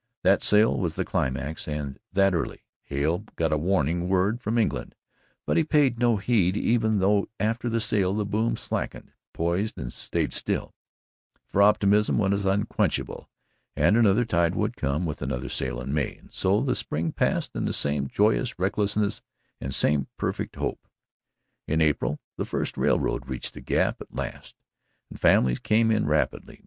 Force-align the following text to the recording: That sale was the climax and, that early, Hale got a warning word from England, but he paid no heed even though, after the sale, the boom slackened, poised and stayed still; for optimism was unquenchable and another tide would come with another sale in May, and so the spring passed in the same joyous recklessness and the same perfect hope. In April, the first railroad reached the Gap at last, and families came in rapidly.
That 0.23 0.41
sale 0.41 0.75
was 0.79 0.95
the 0.95 1.05
climax 1.05 1.67
and, 1.67 1.99
that 2.11 2.33
early, 2.33 2.63
Hale 2.85 3.19
got 3.35 3.51
a 3.53 3.57
warning 3.59 4.09
word 4.09 4.41
from 4.41 4.57
England, 4.57 4.95
but 5.45 5.57
he 5.57 5.63
paid 5.63 5.99
no 5.99 6.17
heed 6.17 6.57
even 6.57 6.97
though, 6.97 7.29
after 7.39 7.69
the 7.69 7.79
sale, 7.79 8.11
the 8.15 8.25
boom 8.25 8.57
slackened, 8.57 9.11
poised 9.31 9.77
and 9.77 9.93
stayed 9.93 10.33
still; 10.33 10.73
for 11.45 11.61
optimism 11.61 12.17
was 12.17 12.45
unquenchable 12.45 13.29
and 13.75 13.95
another 13.95 14.25
tide 14.25 14.55
would 14.55 14.75
come 14.75 15.05
with 15.05 15.21
another 15.21 15.49
sale 15.49 15.79
in 15.79 15.93
May, 15.93 16.15
and 16.17 16.33
so 16.33 16.61
the 16.61 16.75
spring 16.75 17.11
passed 17.11 17.51
in 17.55 17.65
the 17.65 17.71
same 17.71 18.07
joyous 18.07 18.57
recklessness 18.57 19.21
and 19.59 19.69
the 19.69 19.73
same 19.75 20.07
perfect 20.17 20.55
hope. 20.55 20.87
In 21.67 21.79
April, 21.79 22.19
the 22.37 22.45
first 22.45 22.75
railroad 22.75 23.29
reached 23.29 23.53
the 23.53 23.61
Gap 23.61 24.01
at 24.01 24.15
last, 24.15 24.55
and 25.11 25.21
families 25.21 25.59
came 25.59 25.91
in 25.91 26.07
rapidly. 26.07 26.59